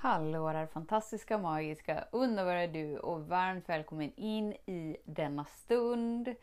[0.00, 6.34] Hallå där fantastiska, magiska, underbara du och varmt välkommen in i denna stund.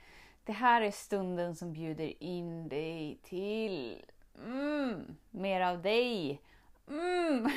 [0.44, 4.06] Det här är stunden som bjuder in dig till
[4.46, 6.42] mm, mer av dig.
[6.88, 7.50] Mm,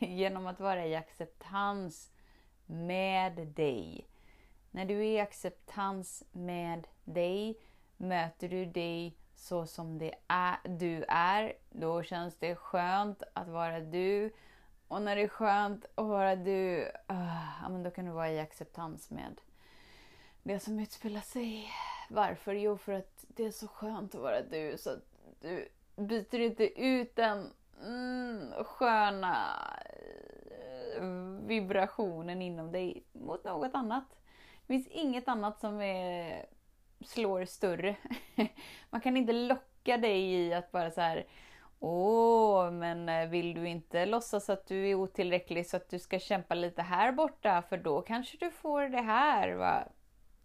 [0.00, 2.12] genom att vara i acceptans
[2.66, 4.06] med dig.
[4.70, 7.58] När du är i acceptans med dig
[7.96, 11.52] möter du dig så som det är, du är.
[11.70, 14.32] Då känns det skönt att vara du.
[14.88, 19.10] Och när det är skönt att vara du, uh, då kan du vara i acceptans
[19.10, 19.40] med
[20.42, 21.70] det som utspelar sig.
[22.10, 22.54] Varför?
[22.54, 25.04] Jo, för att det är så skönt att vara du så att
[25.40, 27.52] du byter inte ut den
[27.84, 29.56] mm, sköna
[30.96, 31.02] eh,
[31.46, 34.04] vibrationen inom dig mot något annat.
[34.60, 36.46] Det finns inget annat som är,
[37.04, 37.96] slår större.
[38.90, 41.26] Man kan inte locka dig i att bara så här
[41.80, 46.18] Åh, men eh, vill du inte låtsas att du är otillräcklig så att du ska
[46.18, 49.52] kämpa lite här borta för då kanske du får det här.
[49.52, 49.88] Va?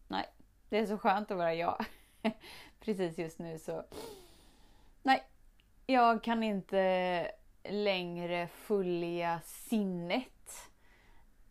[0.07, 0.25] Nej,
[0.69, 1.85] det är så skönt att vara jag.
[2.79, 3.83] Precis just nu så...
[5.03, 5.23] Nej,
[5.85, 7.31] jag kan inte
[7.63, 10.71] längre följa sinnet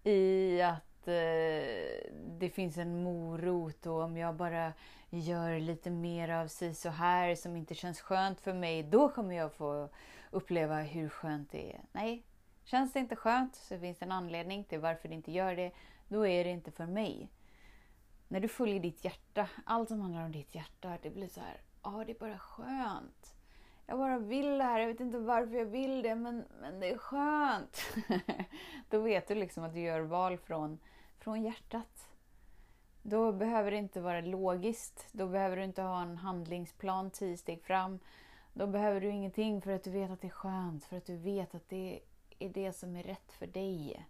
[0.05, 4.73] i att eh, det finns en morot och om jag bara
[5.11, 9.35] gör lite mer av sig så här som inte känns skönt för mig, då kommer
[9.35, 9.89] jag få
[10.31, 11.81] uppleva hur skönt det är.
[11.93, 12.23] Nej,
[12.65, 15.73] känns det inte skönt så finns det en anledning till varför det inte gör det.
[16.09, 17.31] Då är det inte för mig.
[18.29, 21.61] När du följer ditt hjärta, allt som handlar om ditt hjärta, det blir så här,
[21.83, 23.35] ja det är bara skönt.
[23.87, 26.91] Jag bara vill det här, jag vet inte varför jag vill det, men, men det
[26.91, 27.81] är skönt.
[28.91, 30.79] Då vet du liksom att du gör val från,
[31.19, 32.09] från hjärtat.
[33.11, 35.07] Då behöver det inte vara logiskt.
[35.13, 37.99] Då behöver du inte ha en handlingsplan tio steg fram.
[38.53, 41.17] Då behöver du ingenting för att du vet att det är skönt, för att du
[41.17, 42.01] vet att det
[42.39, 44.07] är det som är rätt för dig.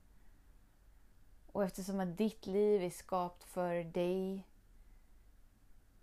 [1.53, 4.47] Och eftersom att ditt liv är skapt för dig,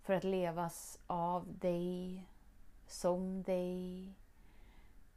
[0.01, 2.23] för att levas av dig,
[2.87, 4.13] som dig,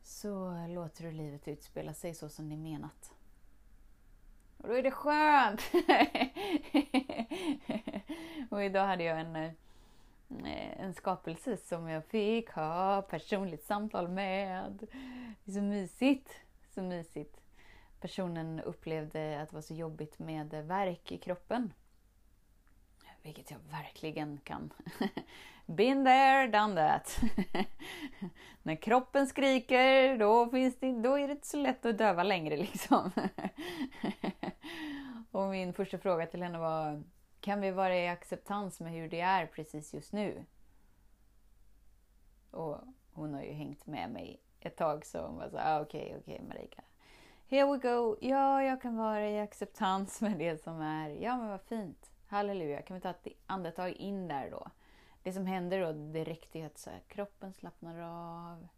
[0.02, 3.14] så låter du livet utspela sig så som det är menat.
[4.56, 5.60] Och då är det skönt!
[8.60, 14.86] och idag hade jag en, eh, en skapelse som jag fick ha personligt samtal med.
[15.44, 16.30] Det är så mysigt.
[16.74, 17.40] Så mysigt.
[18.00, 21.72] Personen upplevde att det var så jobbigt med värk i kroppen.
[23.22, 24.72] Vilket jag verkligen kan.
[25.66, 27.20] Been there, done that.
[28.62, 32.56] När kroppen skriker, då, finns det, då är det inte så lätt att döva längre.
[32.56, 33.10] liksom.
[35.30, 37.02] Och min första fråga till henne var,
[37.40, 40.44] kan vi vara i acceptans med hur det är precis just nu?
[42.50, 42.78] Och
[43.12, 46.18] hon har ju hängt med mig ett tag så hon var så ah, okej, okay,
[46.20, 46.82] okej okay, Marika.
[47.48, 48.16] Here we go.
[48.20, 51.10] Ja, jag kan vara i acceptans med det som är.
[51.10, 52.10] Ja, men vad fint.
[52.26, 52.82] Halleluja.
[52.82, 54.66] Kan vi ta ett andetag in där då?
[55.22, 58.68] Det som händer då direkt är att så här, kroppen slappnar av.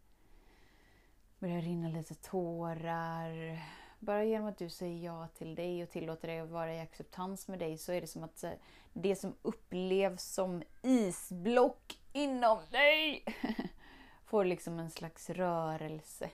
[1.39, 3.59] Börjar rinna lite tårar.
[4.03, 7.47] Bara genom att du säger ja till dig och tillåter dig att vara i acceptans
[7.47, 8.51] med dig så är det som att eh,
[8.93, 13.25] det som upplevs som isblock inom dig
[14.25, 16.29] får liksom en slags rörelse.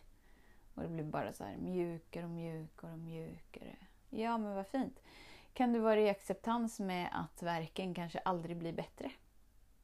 [0.74, 3.76] Och det blir bara så här mjukare och mjukare och mjukare.
[4.10, 5.00] Ja, men vad fint
[5.54, 9.12] kan du vara i acceptans med att verken kanske aldrig blir bättre.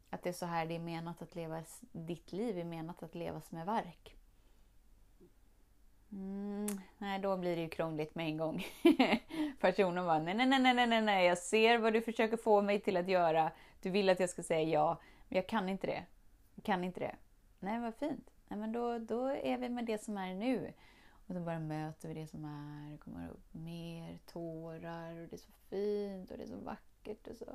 [0.09, 3.16] Att det är så här det är menat att leva, ditt liv är menat att
[3.16, 4.16] levas med verk.
[6.12, 6.45] Mm,
[7.16, 8.66] nej, då blir det ju krångligt med en gång.
[9.59, 12.79] Personen bara, nej, nej, nej, nej, nej, nej, jag ser vad du försöker få mig
[12.79, 13.52] till att göra.
[13.82, 16.03] Du vill att jag ska säga ja, men jag kan inte det.
[16.56, 17.16] Jag kan inte det.
[17.59, 18.32] Nej, vad fint.
[18.47, 20.73] Nej, men då, då är vi med det som är nu.
[21.28, 22.91] Och så bara möter vi det som är.
[22.91, 27.28] Det kommer upp mer tårar och det är så fint och det är så vackert.
[27.28, 27.46] Och, så.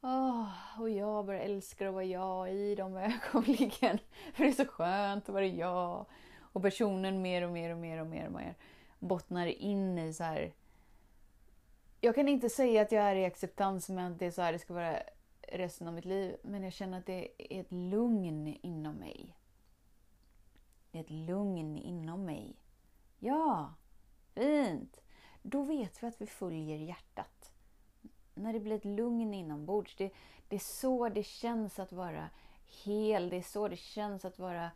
[0.00, 2.96] Oh, och jag bara älskar att vara jag i de
[3.32, 3.98] ögonblicken.
[4.34, 6.06] För det är så skönt att vara jag.
[6.52, 8.54] Och personen mer och mer och mer och mer och mer
[8.98, 10.52] bottnar in i så här.
[12.00, 14.52] Jag kan inte säga att jag är i acceptans med att det är så här
[14.52, 14.98] det ska vara
[15.48, 16.36] resten av mitt liv.
[16.42, 19.36] Men jag känner att det är ett lugn inom mig.
[20.90, 22.56] Det är ett lugn inom mig.
[23.18, 23.74] Ja,
[24.34, 25.00] fint.
[25.42, 27.52] då vet vi att vi följer hjärtat.
[28.34, 29.96] När det blir ett lugn inombords.
[29.96, 30.10] Det,
[30.48, 32.28] det är så det känns att vara
[32.84, 33.30] hel.
[33.30, 34.70] Det är så det känns att vara eh,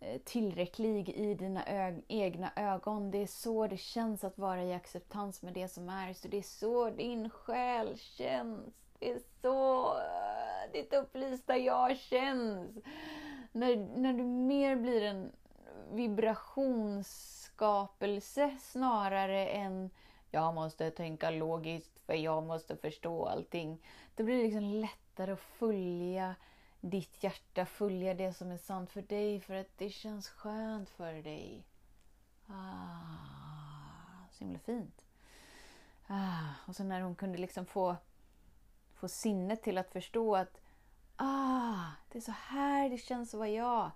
[0.00, 3.10] Eh, tillräcklig i dina ög egna ögon.
[3.10, 6.12] Det är så det känns att vara i acceptans med det som är.
[6.12, 8.74] Så det är så din själ känns.
[8.98, 12.78] Det är så eh, ditt upplysta jag känns.
[13.52, 15.32] När, när du mer blir en
[15.92, 19.90] vibrationsskapelse snarare än
[20.30, 23.82] jag måste tänka logiskt för jag måste förstå allting.
[24.16, 26.34] Då blir det liksom lättare att följa
[26.80, 31.12] ditt hjärta, följa det som är sant för dig för att det känns skönt för
[31.12, 31.66] dig.
[32.46, 35.04] Ah, så himla fint.
[36.06, 37.96] Ah, och så när hon kunde liksom få,
[38.94, 40.60] få sinnet till att förstå att
[41.16, 43.90] ah, det är så här det känns att vara jag.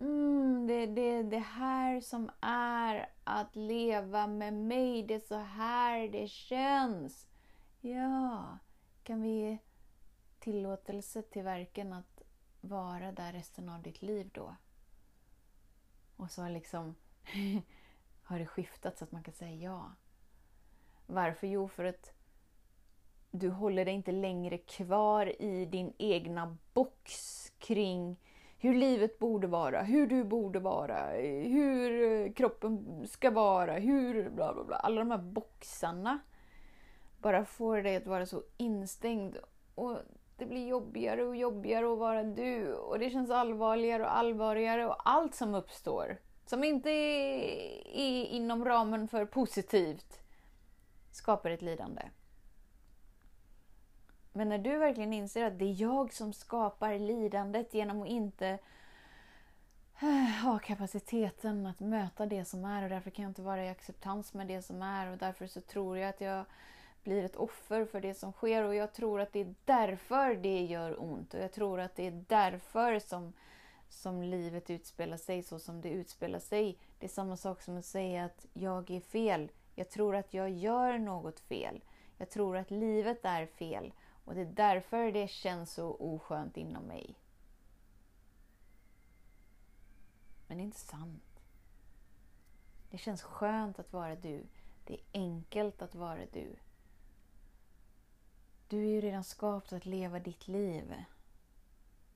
[0.00, 5.02] Mm, det är det, det här som är att leva med mig.
[5.02, 7.26] Det är så här det känns.
[7.80, 8.58] Ja,
[9.02, 9.58] kan vi ge
[10.38, 12.19] tillåtelse till verken att
[12.60, 14.56] vara där resten av ditt liv då?
[16.16, 16.94] Och så liksom
[18.22, 19.92] har det skiftat så att man kan säga ja.
[21.06, 21.46] Varför?
[21.46, 22.12] Jo, för att
[23.30, 28.16] du håller dig inte längre kvar i din egna box kring
[28.58, 31.06] hur livet borde vara, hur du borde vara,
[31.42, 34.76] hur kroppen ska vara, hur bla bla bla.
[34.76, 36.18] Alla de här boxarna
[37.18, 39.36] bara får dig att vara så instängd.
[39.74, 39.98] Och
[40.40, 42.74] det blir jobbigare och jobbigare att vara du.
[42.74, 44.86] Och det känns allvarligare och allvarligare.
[44.86, 46.16] Och allt som uppstår,
[46.46, 50.20] som inte är, är inom ramen för positivt,
[51.12, 52.02] skapar ett lidande.
[54.32, 58.58] Men när du verkligen inser att det är jag som skapar lidandet genom att inte
[60.42, 64.34] ha kapaciteten att möta det som är och därför kan jag inte vara i acceptans
[64.34, 66.44] med det som är och därför så tror jag att jag
[67.02, 70.64] blir ett offer för det som sker och jag tror att det är därför det
[70.64, 73.32] gör ont och jag tror att det är därför som,
[73.88, 76.78] som livet utspelar sig så som det utspelar sig.
[76.98, 79.50] Det är samma sak som att säga att jag är fel.
[79.74, 81.84] Jag tror att jag gör något fel.
[82.16, 83.92] Jag tror att livet är fel
[84.24, 87.14] och det är därför det känns så oskönt inom mig.
[90.46, 91.42] Men det är inte sant.
[92.90, 94.46] Det känns skönt att vara du.
[94.84, 96.56] Det är enkelt att vara du.
[98.70, 100.94] Du är ju redan skapt att leva ditt liv.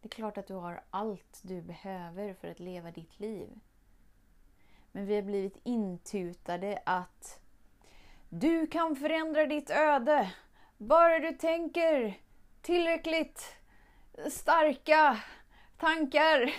[0.00, 3.48] Det är klart att du har allt du behöver för att leva ditt liv.
[4.92, 7.40] Men vi har blivit intutade att
[8.28, 10.32] du kan förändra ditt öde.
[10.78, 12.18] Bara du tänker
[12.62, 13.56] tillräckligt
[14.30, 15.20] starka
[15.78, 16.54] tankar.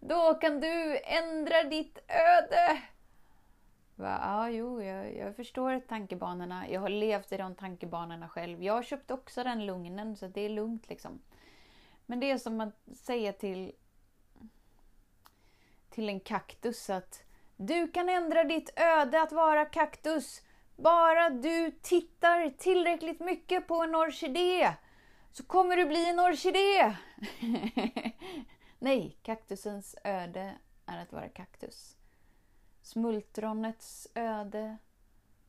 [0.00, 2.82] Då kan du ändra ditt öde.
[4.02, 6.68] Bara, Ja, jo, jag, jag förstår tankebanorna.
[6.68, 8.62] Jag har levt i de tankebanorna själv.
[8.62, 11.22] Jag har köpt också den lugnen, så det är lugnt liksom.
[12.06, 13.72] Men det är som att säga till,
[15.90, 17.24] till en kaktus att
[17.56, 20.42] du kan ändra ditt öde att vara kaktus.
[20.76, 24.74] Bara du tittar tillräckligt mycket på en orkidé
[25.32, 26.96] så kommer du bli en orkidé.
[28.78, 30.54] Nej, kaktusens öde
[30.86, 31.96] är att vara kaktus.
[32.82, 34.76] Smultronets öde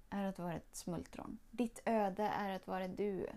[0.10, 1.40] är att vara ett smultron.
[1.52, 3.28] Ditt öde är att vara du.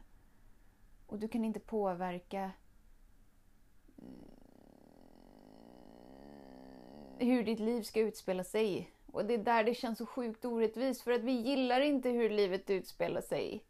[1.06, 2.50] Och du kan inte påverka
[7.18, 8.90] eh, hur ditt liv ska utspela sig.
[9.12, 12.30] Och det är där det känns så sjukt orättvist för att vi gillar inte hur
[12.30, 13.64] livet utspelar sig.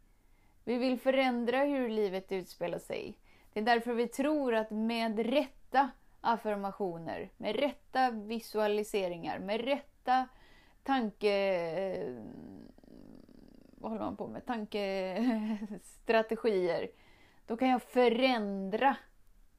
[0.64, 3.18] Vi vill förändra hur livet utspelar sig.
[3.52, 5.90] Det är därför vi tror att med rätta
[6.20, 9.95] affirmationer, med rätta visualiseringar, med rätta
[10.82, 11.30] tanke...
[11.30, 12.22] Eh,
[13.78, 14.46] vad håller man på med?
[14.46, 16.90] Tankestrategier.
[17.46, 18.96] Då kan jag förändra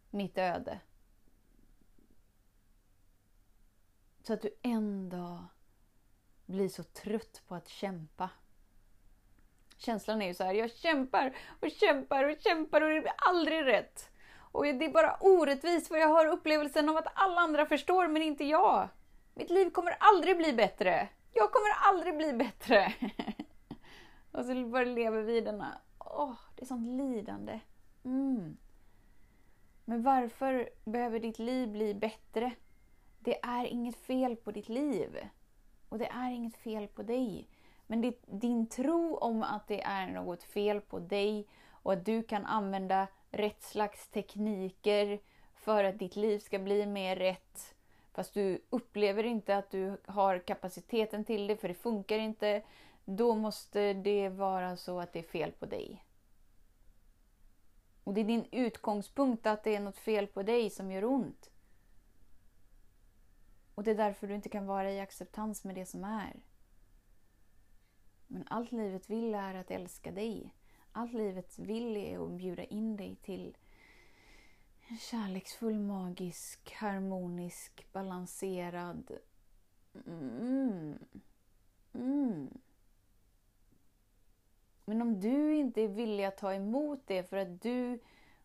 [0.10, 0.80] mitt öde.
[4.24, 5.44] Så att du en dag
[6.46, 8.30] blir så trött på att kämpa.
[9.78, 13.66] Känslan är ju så här, jag kämpar och kämpar och kämpar och det blir aldrig
[13.66, 14.12] rätt.
[14.52, 18.22] Och det är bara orättvist för jag har upplevelsen av att alla andra förstår men
[18.22, 18.90] inte jag.
[19.38, 21.10] Mitt liv kommer aldrig bli bättre.
[21.34, 22.94] Jag kommer aldrig bli bättre.
[24.32, 27.60] och så bara lever vi denna, åh, oh, det är sånt lidande.
[28.06, 28.58] Mm.
[29.86, 32.52] Men varför behöver ditt liv bli bättre?
[33.20, 35.18] Det är inget fel på ditt liv.
[35.90, 37.50] Och det är inget fel på dig.
[37.88, 42.46] Men din tro om att det är något fel på dig och att du kan
[42.46, 45.20] använda rätt slags tekniker
[45.56, 47.76] för att ditt liv ska bli mer rätt,
[48.18, 52.64] fast du upplever inte att du har kapaciteten till det för det funkar inte,
[53.06, 56.06] då måste det vara så att det är fel på dig.
[58.04, 61.50] Och det är din utgångspunkt att det är något fel på dig som gör ont.
[63.76, 66.40] Och det är därför du inte kan vara i acceptans med det som är.
[68.28, 70.54] Men allt livet vill är att älska dig.
[70.92, 73.58] Allt livet vill är att bjuda in dig till
[74.90, 79.12] en kärleksfull, magisk, harmonisk, balanserad...
[80.08, 81.00] Mm.
[81.94, 82.50] Mm.
[84.86, 88.00] Men om du inte är villig att ta emot det för att du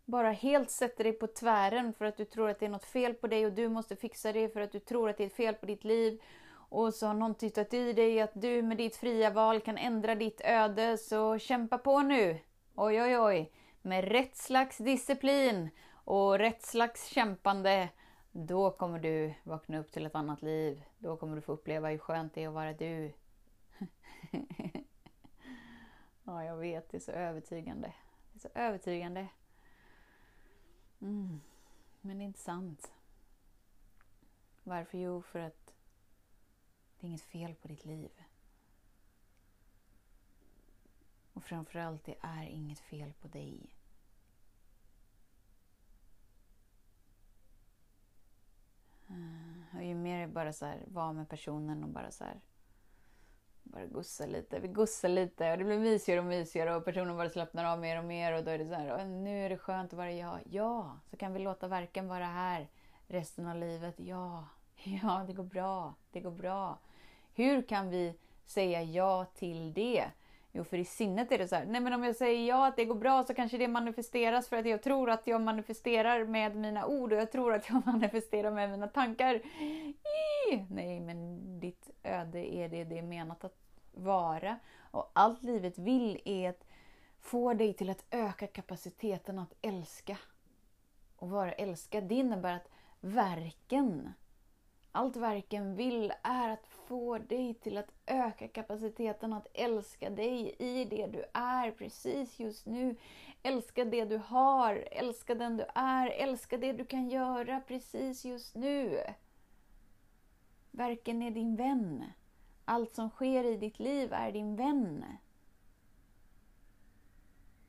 [0.04, 3.14] bara helt sätter dig på tvären för att du tror att det är något fel
[3.14, 5.37] på dig och du måste fixa det för att du tror att det är ett
[5.37, 6.22] fel på ditt liv.
[6.52, 10.14] Och så har någon tittat i dig att du med ditt fria val kan ändra
[10.14, 12.38] ditt öde, så kämpa på nu!
[12.75, 13.52] Oj, oj, oj!
[13.82, 15.70] Med rätt slags disciplin
[16.04, 17.88] och rätt slags kämpande,
[18.32, 20.85] då kommer du vakna upp till ett annat liv.
[20.99, 23.12] Då kommer du få uppleva hur skönt det är att vara du.
[26.25, 27.94] ja, jag vet, det är så övertygande.
[28.32, 29.28] Det är så övertygande.
[31.00, 31.40] Mm.
[32.00, 32.92] Men det är inte sant.
[34.62, 34.99] Varför?
[34.99, 35.75] Jo, för att
[36.99, 38.11] det är inget fel på ditt liv.
[41.32, 43.75] Och framförallt, det är inget fel på dig.
[49.12, 52.40] Eh, och ju mer jag bara så här var med personen och bara så här
[53.62, 54.61] bara gussa lite.
[54.61, 57.99] Vi gussar lite och det blir mysigare och mysigare och personen bara slappnar av mer
[57.99, 60.40] och mer och då är det så här, nu är det skönt att vara jag.
[60.50, 62.69] Ja, så kan vi låta verken vara här
[63.09, 63.95] resten av livet.
[64.00, 64.45] Ja,
[65.02, 66.78] ja, det går bra, det går bra.
[67.35, 68.14] Hur kan vi
[68.45, 70.04] säga ja till det?
[70.54, 72.76] Jo, för i sinnet är det så här, nej men om jag säger ja att
[72.76, 76.56] det går bra så kanske det manifesteras för att jag tror att jag manifesterar med
[76.56, 79.42] mina ord och jag tror att jag manifesterar med mina tankar.
[80.68, 83.56] Nej, men ditt öde är det det är menat att
[83.92, 84.59] vara.
[84.90, 86.64] Och allt livet vill är att
[87.21, 90.18] få dig till att öka kapaciteten att älska.
[91.16, 92.68] Och vara älskad, det innebär att
[93.00, 94.12] verken,
[94.92, 100.84] allt verken vill är att få dig till att öka kapaciteten att älska dig i
[100.84, 102.96] det du är precis just nu.
[103.42, 108.54] Älska det du har, älska den du är, älska det du kan göra precis just
[108.54, 109.00] nu.
[110.70, 112.04] Verken är din vän.
[112.64, 115.04] Allt som sker i ditt liv är din vän.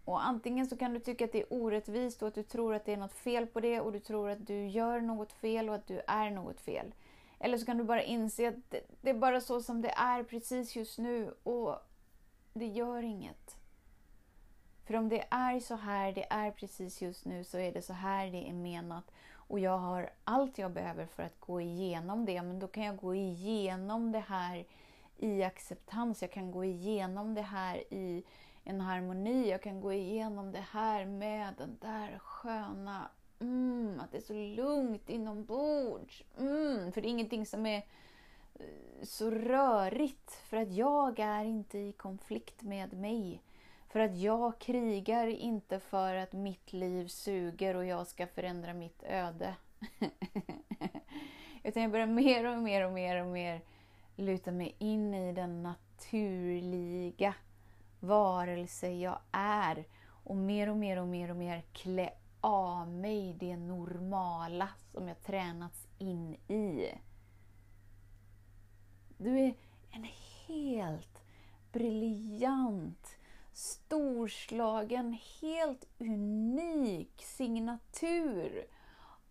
[0.05, 2.85] Och antingen så kan du tycka att det är orättvist och att du tror att
[2.85, 5.75] det är något fel på det och du tror att du gör något fel och
[5.75, 6.93] att du är något fel.
[7.43, 10.23] Eller så kan du bara inse att det, det är bara så som det är
[10.23, 11.77] precis just nu och
[12.53, 13.57] det gör inget.
[14.85, 17.93] För om det är så här det är precis just nu så är det så
[17.93, 19.11] här det är menat.
[19.33, 22.41] Och jag har allt jag behöver för att gå igenom det.
[22.41, 24.65] Men då kan jag gå igenom det här
[25.17, 26.21] i acceptans.
[26.21, 28.23] Jag kan gå igenom det här i
[28.63, 29.49] en harmoni.
[29.49, 33.09] Jag kan gå igenom det här med den där sköna
[33.43, 36.23] Mm, att det är så lugnt inombords.
[36.39, 37.77] Mm, för det är ingenting som är
[38.55, 40.31] eh, så rörigt.
[40.31, 43.41] För att jag är inte i konflikt med mig.
[43.89, 49.03] För att jag krigar inte för att mitt liv suger och jag ska förändra mitt
[49.03, 49.55] öde.
[51.63, 53.61] Utan jag börjar mer och mer och mer och mer
[54.15, 57.35] luta mig in i den naturliga
[57.99, 59.85] varelse jag är.
[60.23, 62.09] Och mer och mer och mer och mer klä
[62.43, 66.91] av mig det normala som jag tränats in i.
[69.17, 69.55] Du är
[69.91, 70.07] en
[70.47, 71.21] helt
[71.71, 73.15] briljant,
[73.53, 78.65] storslagen, helt unik signatur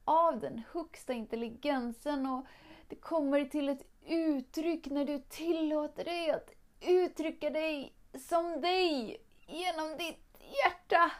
[0.04, 2.46] av den högsta intelligensen och
[2.88, 6.50] det kommer till ett uttryck när du tillåter dig att
[6.80, 7.94] uttrycka dig
[8.28, 11.12] som dig genom ditt hjärta.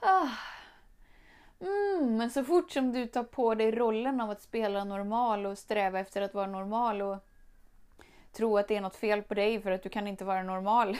[0.00, 0.59] Ah.
[1.60, 5.58] Mm, men så fort som du tar på dig rollen av att spela normal och
[5.58, 7.18] sträva efter att vara normal och
[8.32, 10.96] tro att det är något fel på dig för att du kan inte vara normal.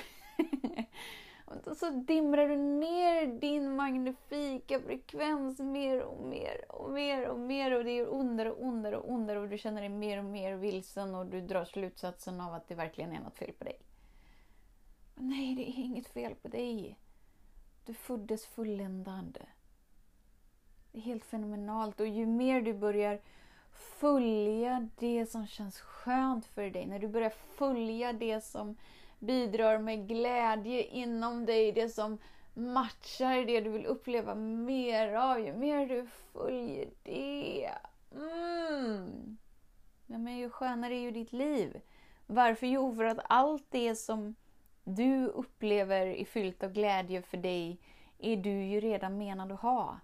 [1.76, 7.85] så dimrar du ner din magnifika frekvens mer och mer och mer och mer och
[7.85, 11.14] det gör ondare och ondare och ondare och du känner dig mer och mer vilsen
[11.14, 13.79] och du drar slutsatsen av att det verkligen är något fel på dig.
[15.14, 16.99] Men nej, det är inget fel på dig.
[17.85, 19.38] Du föddes fulländad.
[20.92, 23.20] Det är helt fenomenalt och ju mer du börjar
[23.73, 28.76] följa det som känns skönt för dig, när du börjar följa det som
[29.18, 32.18] bidrar med glädje inom dig, det som
[32.54, 37.70] matchar det du vill uppleva mer av, ju mer du följer det.
[38.14, 39.37] Mm.
[40.06, 41.80] ja, men ju skönare är ju ditt liv.
[42.26, 42.66] Varför?
[42.66, 44.35] Jo, för att allt det som
[44.85, 47.80] du upplever är fyllt av glädje för dig
[48.18, 50.00] är du ju redan menad att ha.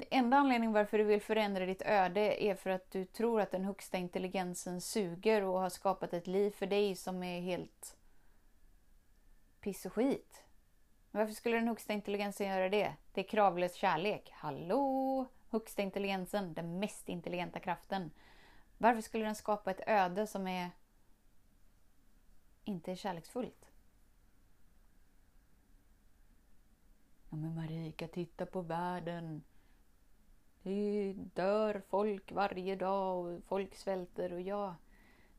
[0.00, 3.50] Den enda anledningen varför du vill förändra ditt öde är för att du tror att
[3.50, 7.96] den högsta intelligensen suger och har skapat ett liv för dig som är helt
[9.60, 10.44] piss och skit.
[11.10, 12.94] Varför skulle den högsta intelligensen göra det?
[13.12, 14.30] Det är kravlös kärlek.
[14.32, 15.26] Hallå!
[15.50, 18.10] Högsta intelligensen, den mest intelligenta kraften.
[18.78, 20.70] Varför skulle den skapa ett öde som är
[22.64, 23.70] inte är kärleksfullt?
[27.30, 29.42] Ja men Marika, titta på världen.
[30.62, 34.76] Det dör folk varje dag och folk svälter och ja,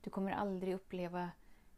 [0.01, 1.31] du kommer aldrig uppleva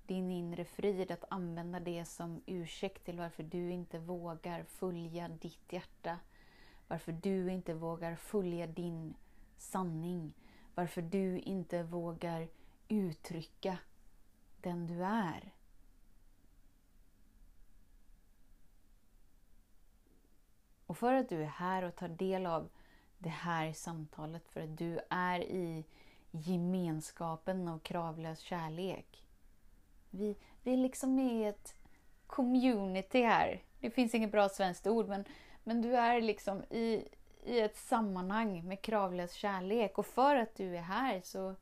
[0.08, 5.74] din inre frid att använda det som ursäkt till varför du inte vågar följa ditt
[5.74, 6.20] hjärta.
[6.88, 9.14] Varför du inte vågar följa din
[9.58, 10.34] sanning.
[10.76, 12.48] Varför du inte vågar
[12.88, 13.78] uttrycka
[14.62, 15.54] den du är.
[20.86, 22.70] Och för att du är här och tar del av
[23.24, 25.86] det här samtalet, för att du är i
[26.32, 29.24] gemenskapen av kravlös kärlek.
[30.10, 31.76] Vi, vi är liksom i ett
[32.28, 33.62] community här.
[33.80, 35.26] Det finns inget bra svenskt ord, men,
[35.64, 37.08] men du är liksom i,
[37.44, 39.98] i ett sammanhang med kravlös kärlek.
[39.98, 41.56] Och för att du är här så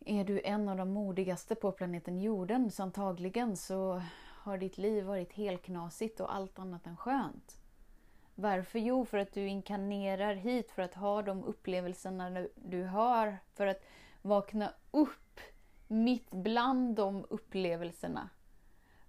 [0.00, 2.70] är du en av de modigaste på planeten jorden.
[2.70, 4.02] Så antagligen så
[4.44, 7.63] har ditt liv varit helt knasigt och allt annat än skönt.
[8.34, 8.78] Varför?
[8.78, 13.38] Jo, för att du inkarnerar hit för att ha de upplevelserna du har.
[13.54, 13.84] För att
[14.22, 15.40] vakna upp
[15.88, 18.28] mitt bland de upplevelserna.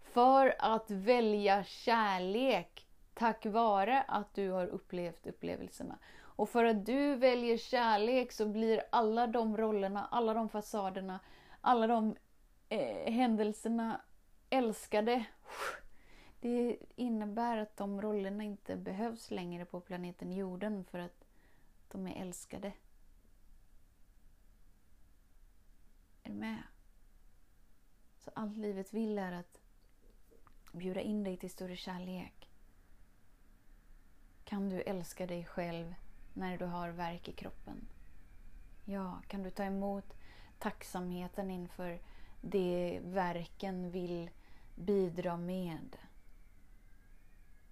[0.02, 6.00] För att välja kärlek tack vare att du har upplevt upplevelserna.
[6.18, 11.20] Och för att du väljer kärlek så blir alla de rollerna, alla de fasaderna,
[11.62, 12.16] alla de
[12.70, 14.02] eh, händelserna
[14.50, 15.26] älskade.
[16.40, 21.26] Det innebär att de rollerna inte behövs längre på planeten jorden för att
[21.92, 22.74] de är älskade.
[26.24, 26.64] Är du med?
[28.20, 29.60] Så allt livet vill är att
[30.72, 32.50] bjuda in dig till större kärlek.
[34.44, 35.96] Kan du älska dig själv
[36.34, 37.88] när du har värk i kroppen?
[38.86, 40.14] Ja, kan du ta emot
[40.60, 42.00] tacksamheten inför
[42.42, 44.30] det verken vill
[44.76, 45.98] bidra med?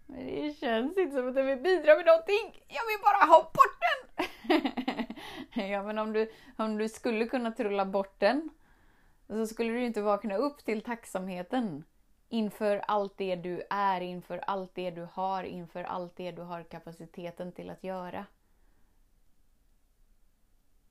[0.08, 2.66] Det känns inte som att den vill bidra med någonting.
[2.68, 4.10] Jag vill bara ha bort den!
[5.72, 8.50] ja, men om du, om du skulle kunna trulla bort den
[9.28, 11.84] så skulle du inte vakna upp till tacksamheten
[12.30, 16.64] inför allt det du är, inför allt det du har, inför allt det du har
[16.64, 18.26] kapaciteten till att göra.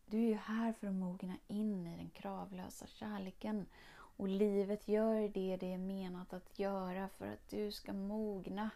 [0.06, 3.66] Du är ju här för att mogna in i den kravlösa kärleken.
[3.94, 8.70] Och livet gör det det är menat att göra för att du ska mogna.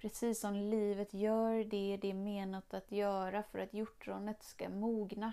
[0.00, 5.32] Precis som livet gör det det är menat att göra för att hjortronet ska mogna.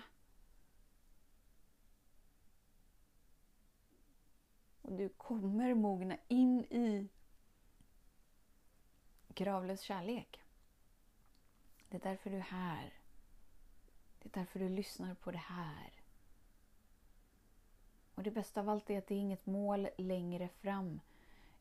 [4.82, 7.08] Och du kommer mogna in i
[9.28, 10.40] gravlös kärlek.
[11.88, 12.94] Det är därför du är här.
[14.18, 15.92] Det är därför du lyssnar på det här.
[18.14, 21.00] Och det bästa av allt är att det är inget mål längre fram.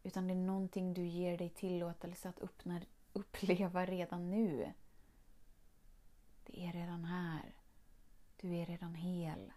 [0.04, 2.82] Utan det är någonting du ger dig tillåtelse att öppna,
[3.18, 4.74] uppleva redan nu.
[6.44, 7.56] Det är redan här.
[8.36, 9.54] Du är redan hel.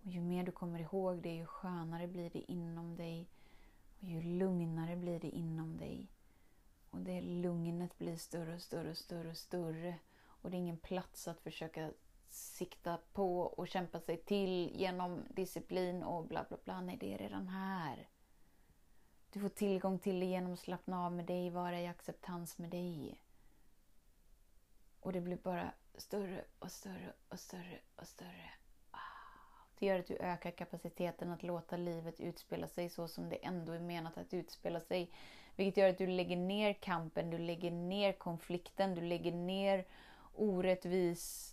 [0.00, 3.28] Och ju mer du kommer ihåg det, ju skönare blir det inom dig.
[3.98, 6.08] Och ju lugnare blir det inom dig.
[6.90, 9.98] Och det lugnet blir större och större och större och större.
[10.24, 11.92] Och det är ingen plats att försöka
[12.28, 16.80] sikta på och kämpa sig till genom disciplin och bla bla bla.
[16.80, 18.08] Nej, det är redan här.
[19.32, 22.70] Du får tillgång till det genom att slappna av med dig, vara i acceptans med
[22.70, 23.20] dig.
[25.00, 28.50] Och det blir bara större och större och större och större.
[28.90, 28.98] Ah.
[29.78, 33.72] Det gör att du ökar kapaciteten att låta livet utspela sig så som det ändå
[33.72, 35.10] är menat att utspela sig.
[35.56, 39.84] Vilket gör att du lägger ner kampen, du lägger ner konflikten, du lägger ner
[40.34, 41.52] orättvis...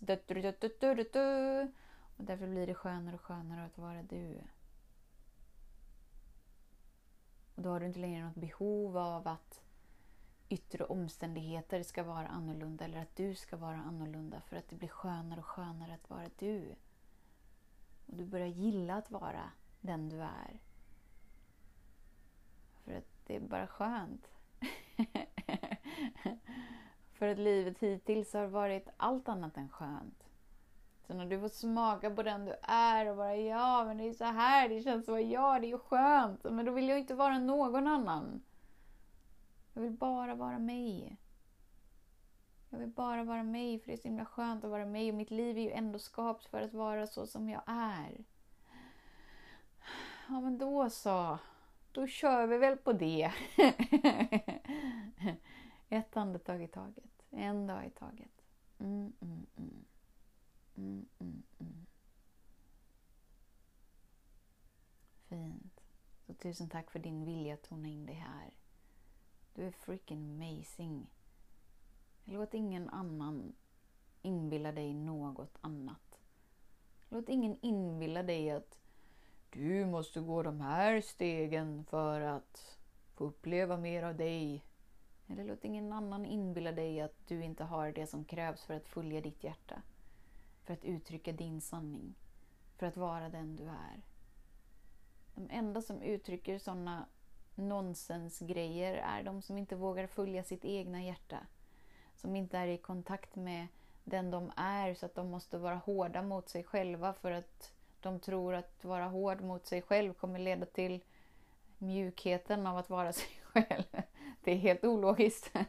[2.17, 4.41] Och därför blir det skönare och skönare att vara du.
[7.59, 9.61] Och då har du inte längre något behov av att
[10.49, 14.89] yttre omständigheter ska vara annorlunda eller att du ska vara annorlunda för att det blir
[14.89, 16.75] skönare och skönare att vara du.
[18.05, 20.59] Och du börjar gilla att vara den du är.
[22.83, 24.27] För att det är bara skönt.
[27.11, 30.28] För att livet hittills har varit allt annat än skönt.
[31.09, 34.13] Så och du får smaka på den du är och bara ja, men det är
[34.13, 35.61] så här, det känns som jag.
[35.61, 36.43] det är ju skönt.
[36.43, 38.41] Men då vill jag inte vara någon annan.
[39.73, 41.17] Jag vill bara vara mig.
[42.69, 45.09] Jag vill bara vara mig, för det är så himla skönt att vara mig.
[45.09, 48.25] Och mitt liv är ju ändå skapt för att vara så som jag är.
[50.27, 51.37] Ja, men då så.
[51.91, 53.31] Då kör vi väl på det.
[55.89, 57.25] Ett andetag i taget.
[57.29, 58.45] En dag i taget.
[58.79, 59.85] Mm, mm, mm.
[60.79, 61.85] Mm, mm, mm.
[65.27, 65.81] Fint.
[66.27, 68.53] Så tusen tack för din vilja att tona in dig här.
[69.53, 71.07] Du är freaking amazing.
[72.25, 73.53] Låt ingen annan
[74.21, 76.19] inbilla dig något annat.
[77.09, 78.79] Låt ingen inbilla dig att
[79.49, 82.77] du måste gå de här stegen för att
[83.15, 84.63] få uppleva mer av dig.
[85.27, 88.87] Eller låt ingen annan inbilla dig att du inte har det som krävs för att
[88.87, 89.81] följa ditt hjärta.
[90.69, 92.15] För att uttrycka din sanning.
[92.77, 94.01] För att vara den du är.
[95.35, 97.05] De enda som uttrycker sådana
[97.55, 101.39] nonsensgrejer är de som inte vågar följa sitt egna hjärta.
[102.15, 103.67] Som inte är i kontakt med
[104.03, 108.19] den de är så att de måste vara hårda mot sig själva för att de
[108.19, 111.03] tror att vara hård mot sig själv kommer leda till
[111.77, 113.83] mjukheten av att vara sig själv.
[114.43, 115.51] Det är helt ologiskt.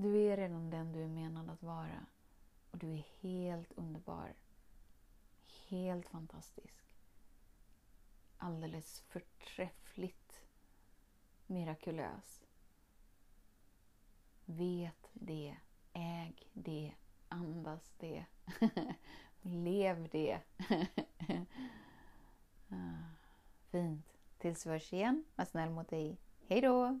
[0.00, 2.06] Du är redan den du är menad att vara.
[2.69, 4.34] Och du är helt underbar.
[5.68, 6.84] Helt fantastisk.
[8.36, 10.42] Alldeles förträffligt
[11.46, 12.44] mirakulös.
[14.44, 15.56] Vet det.
[15.92, 16.94] Äg det.
[17.28, 18.26] Andas det.
[19.42, 20.40] Lev det.
[22.72, 23.14] Ah,
[23.70, 24.06] fint.
[24.38, 25.24] Tills vi hörs igen.
[25.36, 26.18] Var snäll mot dig.
[26.48, 27.00] Hej då!